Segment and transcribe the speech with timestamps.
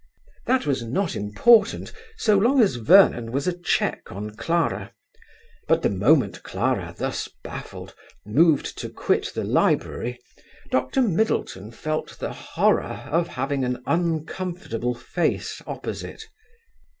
[0.47, 4.93] That was not important, so long as Vernon was a check on Clara;
[5.67, 7.93] but the moment Clara, thus baffled,
[8.25, 10.17] moved to quit the library,
[10.71, 11.03] Dr.
[11.03, 16.23] Middleton felt the horror of having an uncomfortable face opposite.